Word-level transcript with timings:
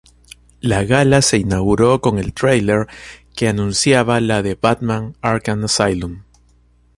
La 0.61 0.83
gala 0.83 1.21
se 1.21 1.37
inauguró 1.37 2.01
con 2.01 2.17
el 2.17 2.33
trailer 2.33 2.87
que 3.35 3.47
anunciaba 3.47 4.19
la 4.19 4.41
de 4.41 4.55
"Batman 4.59 5.15
Arkham 5.21 5.65
Asylum". 5.65 6.23